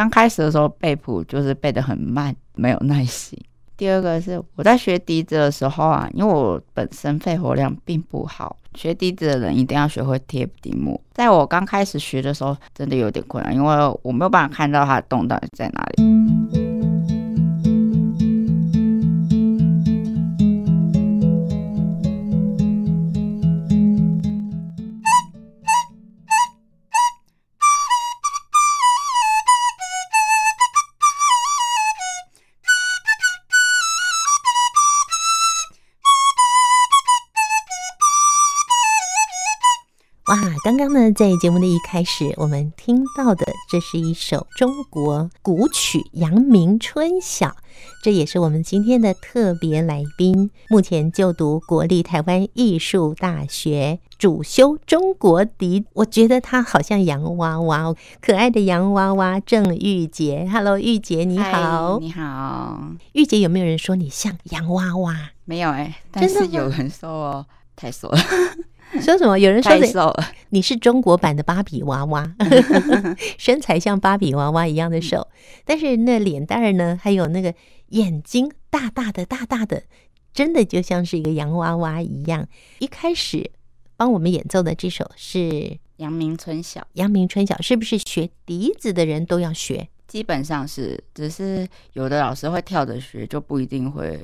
[0.00, 3.38] 刚开始的时候背谱就是背得很慢，没有耐心。
[3.76, 10.98] 第二个是我在学笛子的时候啊，因为我本身肺活量并不好，学笛子的人一定要学会贴笛膜。
[11.12, 16.59] 在我刚开始学的时候，真的有点困难，因为我没有办法看到它的洞到底在哪里。
[40.30, 47.48] 哇，刚刚呢，在节目的一开始，我们听到的这是一首中国古曲《阳明春晓》，
[48.00, 55.84] 这也是我们今天的特别来宾，目前就读国立台湾艺术大学，主修中国笛。
[55.94, 60.48] 我觉得他好像洋娃娃，可爱的洋娃娃郑玉洁。
[60.48, 62.80] Hello，玉洁你好，你好，
[63.14, 65.30] 玉洁有没有人说你像洋娃娃？
[65.44, 68.18] 没有哎、欸，但是 有人说哦，太瘦了。
[69.00, 69.38] 说什么？
[69.38, 72.34] 有人说你瘦了，你是中国版的芭比娃娃，
[73.38, 75.28] 身材像芭比娃娃一样的瘦，
[75.64, 76.98] 但是那脸蛋儿呢？
[77.00, 77.54] 还有那个
[77.88, 79.84] 眼睛大大的、大大的，
[80.32, 82.48] 真的就像是一个洋娃娃一样。
[82.80, 83.50] 一开始
[83.96, 85.38] 帮我们演奏的这首是
[85.98, 89.88] 《阳明春晓》，阳明春晓是不是学笛子的人都要学？
[90.08, 94.20] 基本上是，只是有的老师会跳着学，就不一定会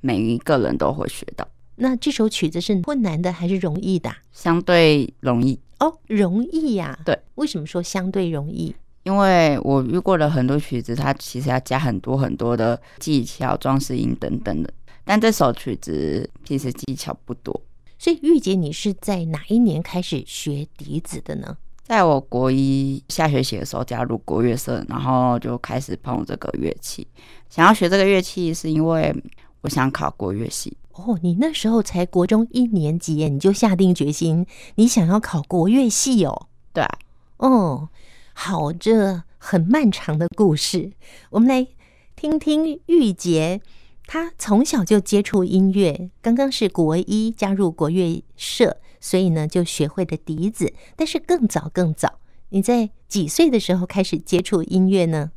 [0.00, 1.48] 每一个人都会学到。
[1.80, 4.10] 那这首曲子是困难的还是容易的？
[4.32, 7.04] 相对容易哦，容易呀、啊。
[7.04, 8.74] 对，为什么说相对容易？
[9.04, 14.70] 因为我遇过了很多曲子，它其实要加很多很多的技巧、装饰音等等的。
[15.04, 17.58] 但这首曲子其实技巧不多。
[17.98, 21.56] 所以玉姐，你是在哪一年开始学笛子的呢？
[21.84, 27.06] 在我国一下学期的时候加入国乐社，然后就开始碰这个乐器。
[27.48, 29.14] 想要学这个乐器，是因为
[29.62, 30.76] 我想考国乐系。
[30.92, 36.48] 哦，你那时候才国中一年级，你就下定决心，你想要考国乐系哦？
[36.72, 36.98] 对啊，
[37.36, 37.88] 哦，
[38.32, 40.92] 好，这很漫长的故事，
[41.30, 41.68] 我们来
[42.16, 43.60] 听听玉洁，
[44.08, 50.72] 她从小就接触音乐，刚刚是国一加入国乐社，所以呢就学会的笛子。
[50.96, 52.18] 但是更早更早，
[52.48, 55.30] 你在几岁的时候开始接触音乐呢？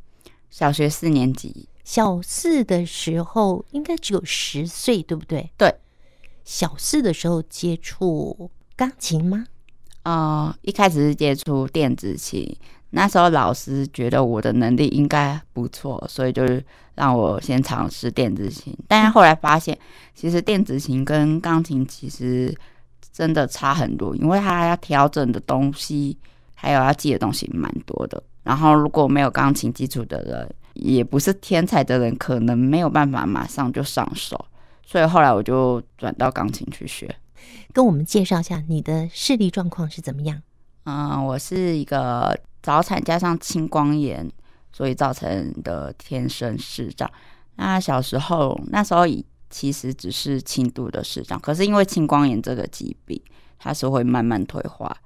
[0.50, 1.68] 小学四年级。
[1.84, 5.50] 小四的时候应该只有十岁，对不对？
[5.56, 5.74] 对，
[6.44, 9.46] 小四的时候接触钢琴吗？
[10.02, 12.56] 啊、呃，一开始是接触电子琴，
[12.90, 18.76] 那时候老师觉得我的能力应该不错，所以就是让我先尝试电子琴。
[18.86, 19.76] 但是后来发现，
[20.14, 22.52] 其实电子琴跟钢琴其实
[23.12, 26.16] 真的差很多，因为它要调整的东西
[26.54, 28.22] 还有要记的东西蛮多的。
[28.42, 34.46] 然后如果没有钢琴基础的人，也不是天才的人，可能没有办法马上就上手，
[34.84, 37.14] 所以后来我就转到钢琴去学。
[37.72, 40.40] 跟我们介绍一下你的视力状况是怎么样？
[40.84, 44.30] 嗯，我是一个早产加上青光眼，
[44.72, 47.10] 所以造成的天生视障。
[47.56, 49.04] 那小时候那时候
[49.50, 53.20] 其实只是轻度的视障，可是因为青光眼这个疾病，
[53.58, 54.96] 它是会慢慢退化。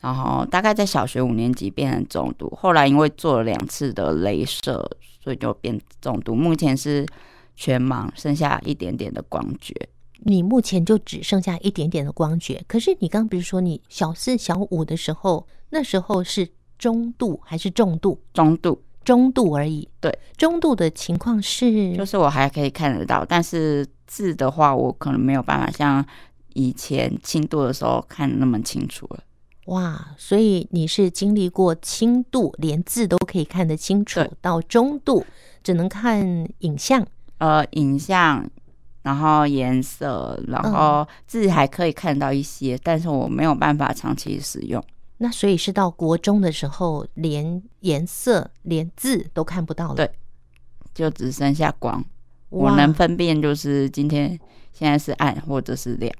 [0.00, 4.88] 然后大概在小学五年级变成中度，后来因为做了两次的镭射，
[5.22, 6.34] 所以就变中度。
[6.34, 7.06] 目前是
[7.54, 9.74] 全盲，剩下一点点的光觉。
[10.20, 16.48] 你目前就只剩下一点点的光觉，可是你刚刚比如说你小四、小五的时候，那时候是
[16.78, 18.20] 中度还是重度？
[18.32, 19.88] 中度，中度而已。
[20.00, 26.04] 对，中度的情况是，就是我还可以看得到，但是字的话，我可能没有办法像
[26.54, 29.20] 以前轻度的时候看那么清楚了。
[29.66, 35.24] 哇，所以你是经历过轻度，连字都可以看得清楚，到中度
[35.62, 37.04] 只能看影像，
[37.38, 38.48] 呃，影像，
[39.02, 44.82] 然后颜色，然后字还可以看到一些，嗯，但是我没有办法长期使用。
[45.18, 50.10] 那所以是到国中的时候，连颜色、连字都看不到了，对，
[50.94, 52.04] 就只剩下光，
[52.50, 54.38] 我能分辨就是今天
[54.72, 56.14] 现在是暗或者是亮。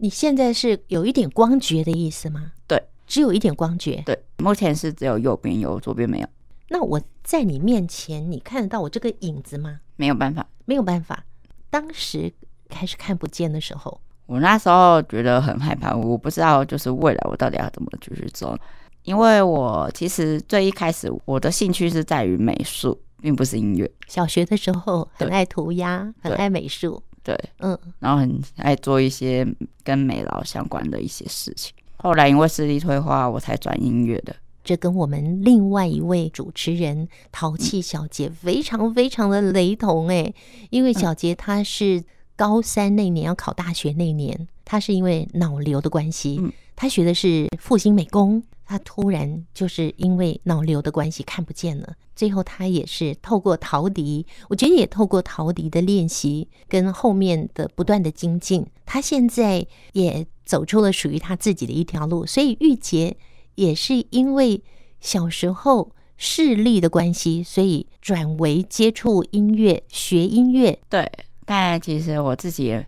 [0.00, 2.52] 你现在是有一点光觉的意思吗？
[2.66, 2.82] 对。
[3.06, 6.28] 只有一点光觉，对，目前是只有右边有，左边没有。
[6.68, 9.80] 那我在你面前，你看得到我这个影子吗？
[9.96, 11.24] 没有办法，没有办法。
[11.70, 12.32] 当时
[12.68, 18.56] 开始看不见的时候，我那时候觉得很害怕，我不知道就是未来我到底要怎么继续走。
[19.02, 23.90] 因为我其实最一开始我的兴趣是在于美术，并不是音乐。
[24.06, 29.46] 小学的时候很爱涂鸦，很爱美术，对，嗯，然后很爱做一些
[29.84, 31.72] 跟美劳相关的一些事情。
[31.96, 34.34] 后来因为视力退化，我才转音乐的。
[34.64, 40.34] 这跟我们另外一位主持人淘气小杰非常非常的雷同诶，
[40.70, 42.02] 因为小杰他是
[42.34, 46.40] 高三那年要考大学那年，他是因为脑瘤的关系，
[46.80, 63.14] 他学的是复兴美工，他突然就是因为脑瘤的关系看不见了，最后他也是透过陶笛，我觉得也透过陶笛的练习跟后面的不断的精进，他现在也走出了属于他自己的一条路，所以玉洁。
[63.56, 64.62] 也是因为
[65.00, 70.78] 小时候视力的关系，所以转为接触音乐、学音乐。
[70.88, 71.12] 对，
[71.44, 72.82] 但其实我自己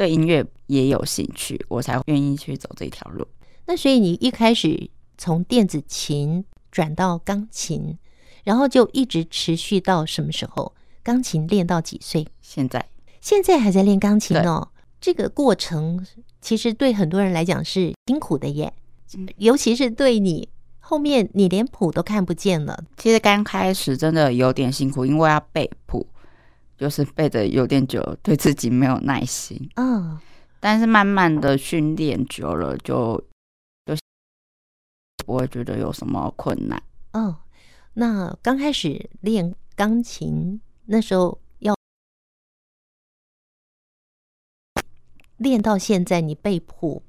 [0.00, 3.28] 对音乐也有兴趣，我才愿意去走这条路。
[3.66, 4.88] 那所以你一开始
[5.18, 7.98] 从电子琴转到钢琴，
[8.42, 10.72] 然后就一直持续到什么时候？
[11.02, 12.26] 钢琴练到几岁？
[12.40, 12.88] 现在，
[13.20, 14.70] 现在还在练钢琴哦。
[15.02, 16.06] 这个过程
[16.40, 18.72] 其实对很多人来讲是辛苦的耶。
[19.36, 20.48] 尤其是对你
[20.78, 22.82] 后面，你连谱都看不见了。
[22.96, 26.06] 其实刚开始真的有点辛苦，因为要背谱，
[26.80, 29.68] 就是背的有点久，对自己没有耐心。
[29.76, 30.18] 嗯，
[30.58, 33.22] 但是慢慢的训练久了就，
[33.84, 34.00] 就就
[35.26, 36.82] 不会觉得有什么困难。
[37.10, 37.36] 嗯，
[37.92, 41.74] 那刚开始练钢琴那时候要
[45.36, 47.02] 练到现在，你背谱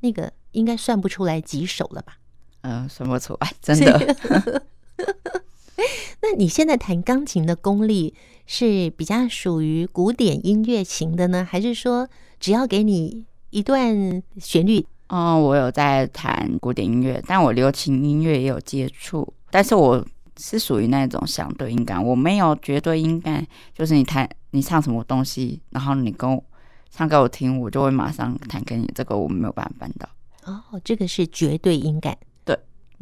[0.00, 0.32] 那个。
[0.52, 2.18] 应该算不出来几首了吧？
[2.60, 4.62] 嗯，算不出来，真的。
[6.22, 8.14] 那你现在弹钢琴的功力
[8.46, 12.08] 是比较属于古典音乐型的呢，还是说
[12.38, 14.86] 只要给你一段旋律？
[15.08, 20.02] 嗯，我有在弹古典音乐，但我流行音乐也有接触，但是我
[20.38, 26.42] 是属于那种相对音感，我没有绝对音感，就是你弹你唱什么东西，然后你跟我
[26.90, 30.08] 唱给我听，我就会马上弹给你，这个我没有办法办到。
[30.44, 32.16] 哦，这个是绝对音感。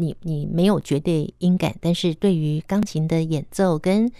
[0.00, 4.11] 对，你你没有绝对音感，但是对于钢琴的演奏跟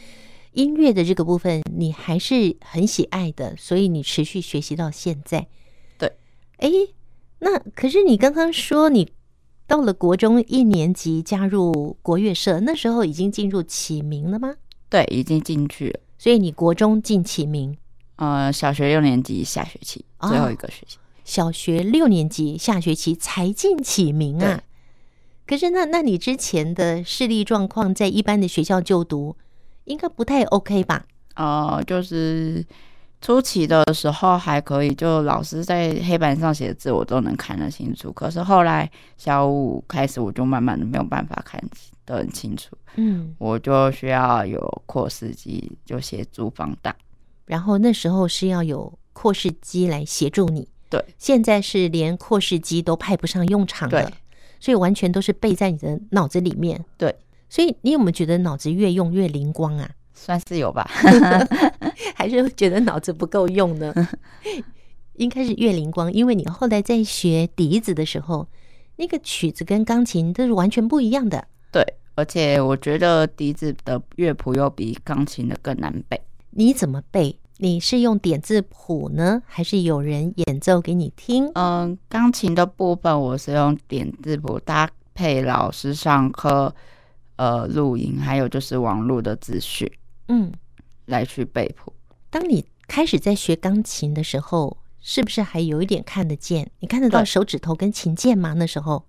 [0.53, 5.47] 音乐的这个部分，你还是很喜爱的，所以你持续学习到现在。
[5.99, 6.13] 对，
[6.59, 6.71] 哎，
[7.39, 9.11] 那可是你刚刚说你
[9.67, 14.55] 到了国中一年级加入国乐社，那时候已经进入启明了吗？
[14.89, 16.01] 对，已经进去了。
[16.19, 17.77] 所以你国中进启明？
[18.17, 20.97] 呃，小学六年级下学期最后一个学期。
[20.97, 24.61] 哦小学六年级下学期才进启明啊，
[25.51, 29.37] 可是那那你之前的视力状况在一般的学校就读，
[29.83, 31.05] 应该不太 OK 吧？
[31.35, 32.65] 哦，就是
[33.21, 38.13] 初期的时候还可以，就老师在黑板上写的字我都能看得清楚。
[38.13, 41.61] 可是后来小五开始，我就慢慢的没有办法看
[42.07, 42.79] 得很清楚。
[42.95, 46.95] 嗯，我就需要有扩视机就协助放大，
[47.47, 50.69] 然后那时候是要有扩视机来协助你。
[50.89, 54.13] 对，现在是连扩视机都派不上用场了，
[54.61, 56.85] 所以完全都是背在你的脑子里面。
[56.97, 57.13] 对，
[57.49, 59.91] 所以你有没有觉得脑子越用越灵光啊？
[60.15, 60.89] 算是有吧，
[62.15, 63.93] 还是觉得脑子不够用呢？
[65.17, 68.47] 应该是越灵光，因为你后来在学笛子的时候，
[68.97, 71.47] 那个曲子跟钢琴都是完全不一样的。
[71.73, 71.83] 对，
[72.15, 76.21] 而且我觉得笛子的乐谱又比钢琴的更难背。
[76.51, 77.39] 你怎么背？
[77.63, 81.47] 你是用点字谱呢，还是有人演奏给你听？
[81.53, 86.75] 嗯，钢琴的部分我是用点字谱搭配老师上课
[87.37, 89.87] 呃录音，还有就是网络的资讯，
[90.29, 90.51] 嗯，
[91.05, 91.93] 来去背谱。
[92.31, 96.71] 当你开始在学钢琴的时候，是不是还有一点看得见？
[96.79, 98.55] 你看得到手指头跟琴键吗？
[98.55, 99.05] 那时候，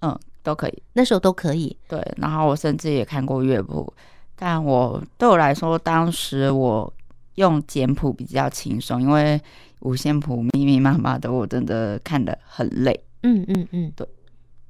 [0.00, 1.78] 嗯，都可以，那时候都可以。
[1.86, 3.94] 对，然后我甚至也看过乐谱，
[4.34, 6.92] 但我对我来说，当时我。
[7.38, 9.40] 用简谱比较轻松，因为
[9.80, 13.00] 五线谱密密麻麻的，我真的看得很累。
[13.22, 14.06] 嗯嗯嗯，对。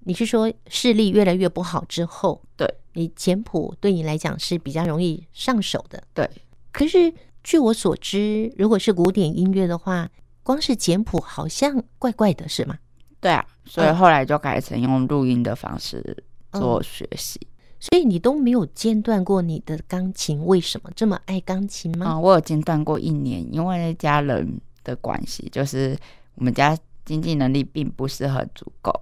[0.01, 6.03] 你是说视力越来越不好之后，对你简谱对你来讲是比较容易上手的？
[6.15, 6.29] 对。
[6.71, 10.09] 可是据我所知，如果是古典音乐的话，
[10.43, 12.79] 光是简谱好像怪怪的，是吗？
[13.21, 17.41] 对啊，所以后来就改成用录音的方式做学习。
[17.43, 17.49] 嗯
[17.81, 22.07] 所以你都没有间断过你的钢琴，为什么这么爱钢琴吗？
[22.07, 25.97] 啊、嗯，我有间断过一年，因为家人的关系，就是
[26.35, 28.93] 我们家经济能力并不是很足够。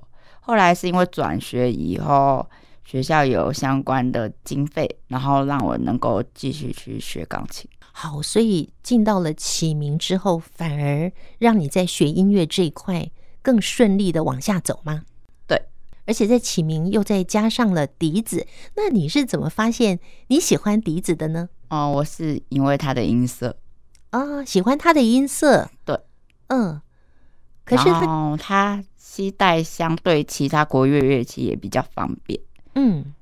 [0.40, 2.47] 后来是因为转学以后，
[2.85, 7.68] 学校有相关的经费，然后让我能够继续去学钢琴。
[7.92, 15.04] 好，所以进到了启明之后，反而让你在学音乐这一块更顺利的往下走吗？
[16.07, 18.47] 而且在起名又再加上了笛子，
[18.77, 19.99] 那你是怎么发现
[20.29, 21.49] 你喜欢笛子的呢？
[21.69, 23.57] 哦，我是因为它的音色
[24.11, 25.69] 啊、哦，喜欢它的音色。
[25.85, 25.99] 对，
[26.49, 26.81] 嗯。
[27.65, 27.85] 可是
[28.39, 32.39] 它携带相对其他国乐乐器也比较方便。
[32.77, 33.13] 嗯，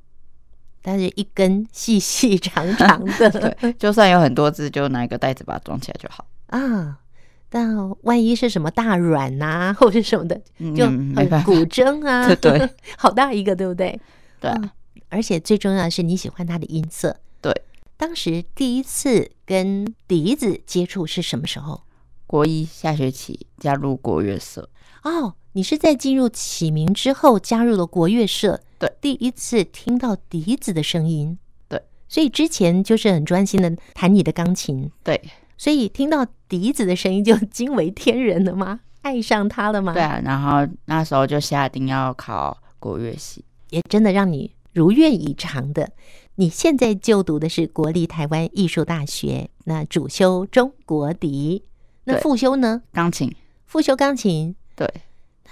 [0.82, 7.00] 但是一根细细长长的， 对，就算有很多只，就拿一个袋子把它装起来就好啊。
[7.48, 10.40] 但万一是什么大软呐、啊， 或者什么的，
[10.74, 13.98] 就很古筝啊，对 对， 好大一个，对不对？
[14.40, 14.70] 对、啊嗯，
[15.08, 17.16] 而且最重要的是你喜欢它的音色。
[17.40, 17.52] 对，
[17.96, 21.82] 当时第一次跟笛子接触是什么时候？
[22.26, 24.68] 国一下学期加入国乐社。
[25.04, 28.60] 哦，你是在进入启明之后加入了国乐社？
[28.78, 31.38] 对，第一次听到笛子的声音。
[31.68, 34.90] 对，所以之前就是很专心的弹你的钢琴。
[35.04, 35.22] 对。
[35.56, 38.80] 所以听到笛子的声音就 惊为天人了吗？
[39.02, 39.92] 爱上它了吗？
[39.92, 45.90] 对啊，然后那时候就下定要考国乐系，也真的让你如愿以偿的。
[46.36, 51.62] 你现在就读的是国立台湾艺术大学，那主修中国笛，
[52.04, 52.82] 那副修呢？
[52.92, 53.32] 钢琴，
[53.66, 54.56] 副修钢琴。
[54.74, 54.92] 对，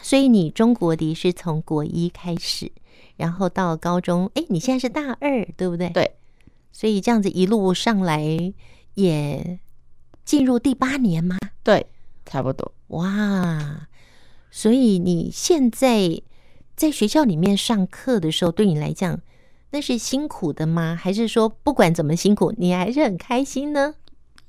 [0.00, 2.72] 所以你中国笛是从国一开始，
[3.16, 5.90] 然后到高中，哎，你现在是大二，对不对？
[5.90, 6.12] 对，
[6.72, 8.24] 所以这样子一路上来
[8.94, 9.60] 也。
[10.24, 11.36] 进入第八年吗？
[11.62, 11.86] 对，
[12.24, 12.72] 差不多。
[12.88, 13.88] 哇，
[14.50, 16.20] 所以你现在
[16.76, 19.20] 在学校里面上课的时候，对你来讲
[19.70, 20.94] 那是辛苦的吗？
[20.94, 23.94] 还是说不管怎么辛苦，你还是很开心呢？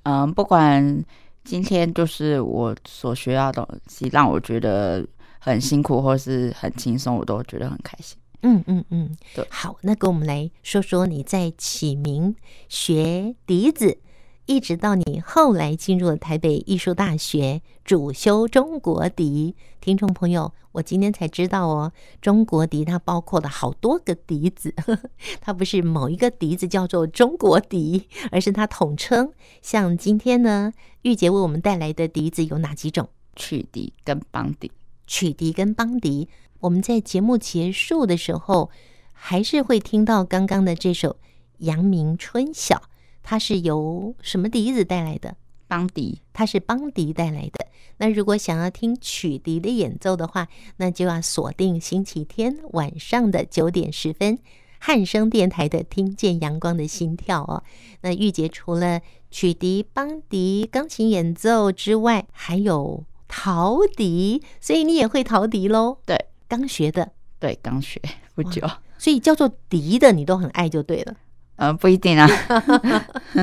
[0.03, 1.03] 嗯，不管
[1.43, 5.05] 今天就是我所学到的东西让我觉得
[5.39, 8.17] 很辛苦，或是很轻松，我都觉得很开心。
[8.41, 9.47] 嗯嗯嗯，对。
[9.49, 12.35] 好，那跟我们来说说你在启明
[12.67, 13.99] 学笛子。
[14.45, 19.55] 一直到你后来进入了台北艺术大学，主修中国笛。
[19.79, 25.09] 听众朋友，我今天才知道哦，中国笛它包括了好多个笛子，呵呵，
[25.39, 29.31] 它不是某一个笛子叫做中国笛，而是它统称。
[29.61, 30.73] 像今天呢，
[31.03, 33.07] 玉洁为我们带来的笛子有哪几种？
[33.37, 34.69] 曲笛跟邦笛。
[35.07, 36.27] 曲笛跟邦笛，
[36.59, 38.69] 我们在节目结束的时候，
[39.13, 41.11] 还是会听到刚刚的这首
[41.59, 42.75] 《阳明春晓》。
[43.23, 45.35] 它是由什么笛子带来的？
[45.67, 47.65] 邦笛，它是邦笛带来的。
[47.97, 54.37] 那如果想要听曲笛的演奏的话，那就要锁定星期天晚上的九点十分，
[54.77, 57.63] 汉声电台的《听见阳光的心跳》哦。
[58.01, 59.01] 那玉洁除了
[59.31, 65.97] 曲笛、邦笛、钢琴演奏之外，还有陶笛，所以你也会陶笛喽？
[66.05, 67.99] 对，刚学的，对，刚学
[68.35, 68.61] 不久，
[68.99, 71.15] 所以叫做笛的你都很爱就对了。
[71.55, 72.27] 呃，不一定啊。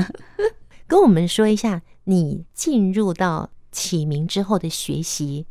[0.87, 5.47] 跟我们说一下，你进入到启明之后的学习，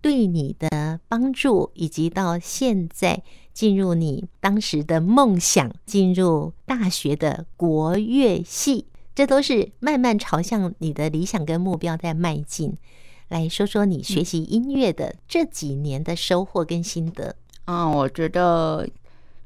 [0.00, 12.76] 对你的帮助，以及到现在进入你当时的梦想，进入大学的国乐系，这都是慢慢朝向你的理想跟目标在迈进。
[13.28, 17.36] 来说说你学习音乐的这几年的收获跟心得。
[17.66, 18.88] 嗯，我觉得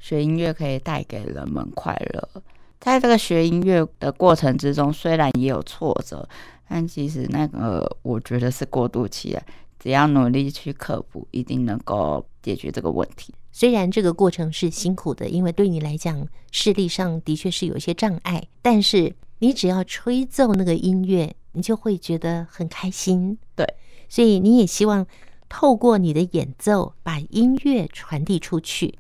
[0.01, 2.43] 学音乐可以带给人们快乐。
[2.85, 6.29] 在这个学音乐的过程之中，虽然也有挫折，
[6.69, 9.43] 但其实那个我觉得是过渡期了。
[9.79, 13.33] 只要努力去克服，一定能够解决这个问题。
[13.53, 23.39] 虽然这个过程是辛苦的，因为对你来讲视力上的确是有一些障碍，但是你只要吹奏那个音乐，你就会觉得很开心。
[23.57, 23.67] 对，
[24.11, 25.07] 所以你也希望
[25.49, 28.99] 透过你的演奏，把音乐传递出去。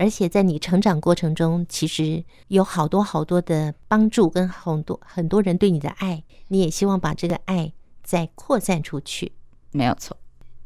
[0.00, 7.70] 而且在你成长过程中，其实有好多好多的帮助，跟很多很多人对你的爱，你也希望把这个爱
[8.02, 9.30] 再扩散出去。
[9.72, 10.16] 没有错。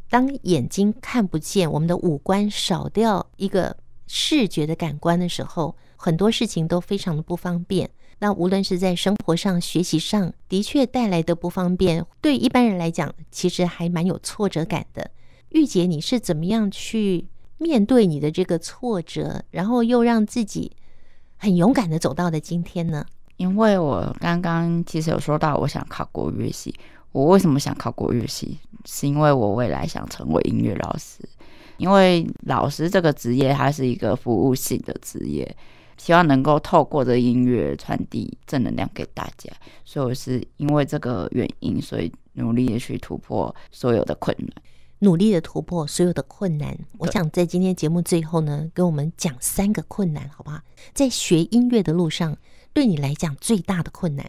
[0.08, 3.76] 当眼睛看不见，我们的五官少掉一个
[4.06, 7.90] 视觉的感官的时候，很多事情都非常的不方便。
[8.20, 15.10] 那无论是在生活上、学习上，的确带来的不方便，对一般人来讲，其实还蛮有挫折感的。
[15.48, 17.26] 玉姐，你是怎么样去
[17.64, 20.70] 面对你的这个挫折，然后又让自己
[21.38, 23.06] 很勇敢的走到了今天呢？
[23.38, 26.74] 因为我刚刚其实有说到，我想考国乐系。
[27.12, 28.58] 我为什么想考国乐系？
[28.84, 31.26] 是因为我未来想成为音乐老师。
[31.78, 35.56] 因为老师这个职业，它是一个服务性的职业，
[35.96, 39.50] 希望能够透过这音乐传递正能量给大家。
[39.86, 44.50] 所以我是因为这个原因，所以努力的去突破所有的困难。
[45.00, 46.76] 努力的突破所有的困难。
[46.98, 50.58] 我想在今天节目最后呢，跟我们讲三个困难，好不好？
[50.94, 52.36] 在学音乐的路上，
[52.72, 54.26] 对你来讲最大的困难，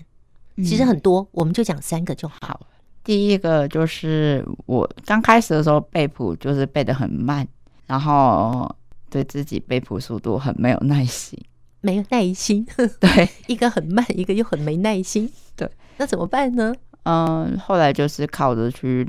[0.57, 2.67] 其实很多，嗯、我们就讲三个就好。
[3.03, 7.47] 第一个就是我刚开始的时候背谱就是背的很慢，
[7.85, 8.73] 然后
[9.09, 11.39] 对自己背谱速度很没有耐心，
[11.81, 12.65] 没有耐心。
[12.99, 15.31] 对，一个很慢，一个又很没耐心。
[15.55, 16.75] 对，那怎么办呢？
[17.03, 19.07] 嗯，后来就是靠着去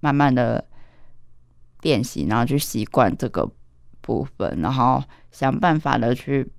[0.00, 0.64] 慢慢的。
[1.82, 3.48] 练习，然后去习惯这个
[4.00, 6.50] 部分，然后想办法的去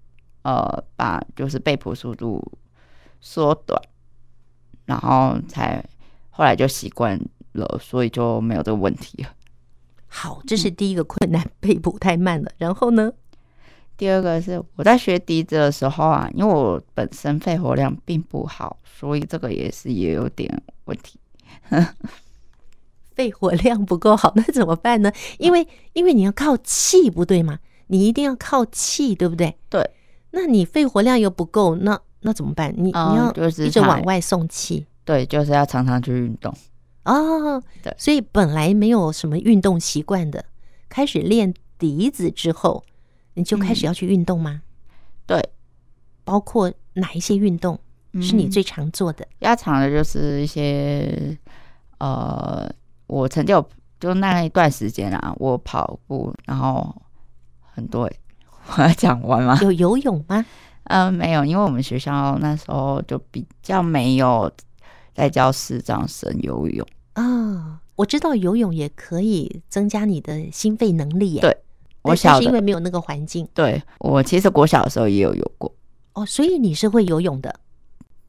[0.43, 2.41] 呃把就是背谱速度
[3.19, 3.81] 缩短，
[4.85, 5.83] 然后才
[6.29, 7.19] 后来就习惯
[7.53, 9.29] 了，所以就没有这个问题了。
[10.07, 12.51] 好，这是第一个困难，背谱太慢了。
[12.57, 13.11] 然后呢？
[13.97, 20.49] 第二个是我在学笛子的时候啊，因为我本身肺活量并不好，所以这个也是也有点
[20.85, 21.19] 问题。
[23.19, 25.11] 肺活量不够好， 那怎么办呢？
[25.39, 27.59] 因为因为你要靠气，不对吗？
[27.87, 29.57] 你一定要靠气，对不对？
[29.67, 29.91] 对。
[30.31, 32.73] 那你肺活量又不够，那那怎么办？
[32.77, 34.85] 你、嗯、你要一直往外送气。
[35.03, 36.53] 对，就是要常常去运动。
[37.03, 37.93] 哦，对。
[37.97, 40.45] 所以本来没有什么运动习惯的，
[40.87, 42.85] 开始练笛子之后。
[43.33, 44.61] 你就开始要去运动吗？
[44.61, 44.61] 嗯、
[45.25, 45.49] 对，
[46.23, 47.77] 包括哪一些运动
[48.21, 49.27] 是你最常做的？
[49.41, 51.37] 较、嗯、常的就是一些
[51.99, 52.69] 呃，
[53.09, 56.95] 我曾经有就那一段时间啊，我跑步，然后
[57.73, 58.09] 很多，
[58.77, 59.59] 我要讲完吗？
[59.63, 60.45] 有游泳吗？
[60.85, 64.49] 嗯、呃，没有，因为我们学校那时候就比较没有
[65.13, 67.77] 在教视障生游泳啊、哦。
[67.95, 71.41] 我知道游泳也可以增加你的心肺能力耶。
[71.41, 71.57] 对。
[72.01, 73.45] 我小是因为没有那个环境。
[73.53, 75.69] 对，我其实国小的时候也有游过
[76.13, 77.53] 哦，所以你是会游泳的。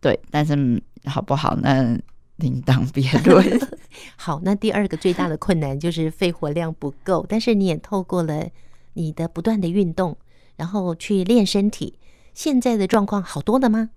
[0.01, 1.97] 对，但是好不好那
[2.37, 3.61] 另当别论。
[4.17, 8.47] 好，那第二个最大的困难就是肺活量不够，但是你也透过了
[8.95, 10.17] 你的不断的运动，
[10.57, 11.99] 然后去练身体，
[12.35, 13.91] 现在的状况好多了吗？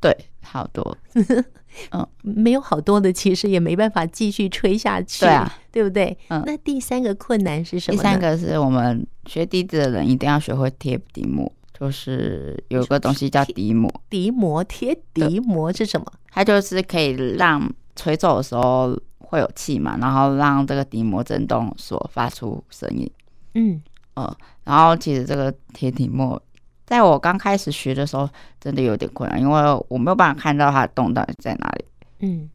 [0.00, 0.96] 对，好多。
[1.90, 6.14] 嗯，没有好多的，其实也没办法继续吹下去，对啊，对不对？
[6.28, 7.96] 嗯，那第三个困难是什么？
[7.96, 13.90] 第三个是我们学笛子的人一定要学会贴笛膜，就是有个东西叫笛膜。
[14.10, 16.06] 笛膜贴笛膜是什么？
[16.30, 18.94] 它就是可以让吹奏的时候
[19.32, 23.10] 会有气嘛，然后让这个笛膜震动所发出声音。
[23.54, 26.40] 嗯呃，然后其实这个贴底膜。
[26.84, 28.28] 在我刚开始学的时候，
[28.60, 31.84] 真的有点困难，因为我没有办法看到它的洞到底在哪里。
[32.18, 32.50] 嗯，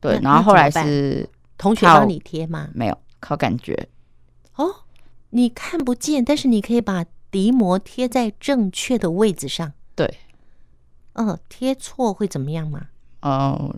[0.00, 0.18] 对。
[0.20, 2.68] 然后后来是同学帮你贴吗？
[2.74, 3.88] 没有，靠感觉。
[4.56, 4.74] 哦，
[5.30, 9.72] 你看不见，但是你可以把笛膜贴在正确的位置上。
[9.94, 10.12] 对。
[11.12, 12.88] 嗯，贴错会怎么样吗？
[13.22, 13.76] 哦，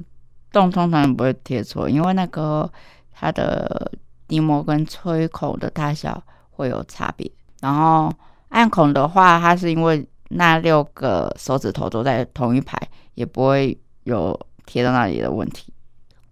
[0.53, 2.71] 洞通常不会贴错，因为那个
[3.12, 3.91] 它的
[4.29, 8.12] 笛膜跟吹孔的大小会有差别，然后。
[8.55, 12.79] 按孔的话，它是因为那六个手指头都在同一排，
[13.15, 15.73] 也不会有贴到那里的问题。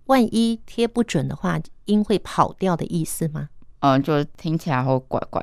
[0.05, 3.49] 万一贴不准的话，音会跑掉的意思吗？
[3.79, 5.43] 嗯，就听起来会怪怪。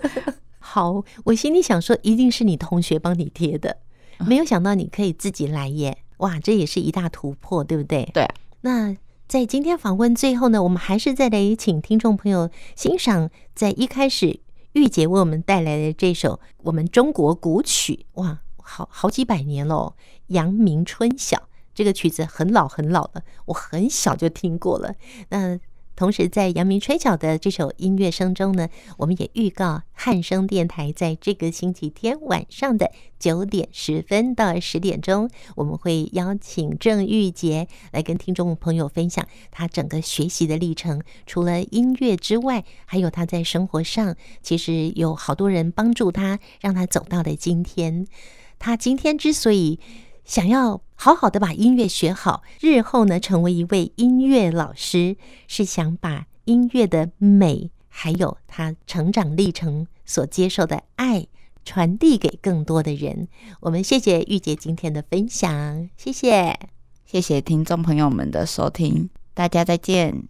[0.58, 3.76] 好，我心里想说，一定是你同学帮你贴的，
[4.20, 5.98] 没有想到你可以自己来耶！
[6.20, 8.08] 哇，这也是一大突破，对不对？
[8.14, 8.34] 对啊。
[8.62, 8.96] 那
[9.28, 14.40] 在今天访问最后呢，我们还是再来请听众朋友欣赏，在一开始。
[14.72, 19.94] 玉姐为我们带来的这首我们中国古曲，哇，好好几百年喽，
[20.28, 21.36] 《阳明春晓》
[21.74, 24.94] 这个曲子很老很老了，我很小就听过了。
[25.30, 25.58] 那
[26.00, 41.02] 同时在《阳明春晓》的这首音乐声中呢，我们也预告汉声电台在这个星期天晚上的九点十分到十点钟，我们会邀请郑玉洁来跟听众朋友分享他整个学习的历程。
[41.26, 48.06] 除了音乐之外，还有他在生活上，其实有好多人帮助他，让他走到了今天。
[48.58, 49.78] 他今天之所以
[50.30, 55.16] 想要好好的把音乐学好，日后呢成为一位音乐老师，
[55.48, 61.26] 是想把音乐的美，还有他成长历程所接受的爱，
[61.64, 63.26] 传递给更多的人。
[63.58, 66.56] 我们谢谢玉洁今天的分享，谢谢，
[67.04, 70.28] 谢谢听众朋友们的收听，大家再见。